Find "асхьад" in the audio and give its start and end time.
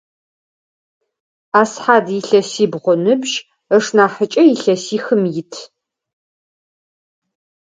1.61-2.05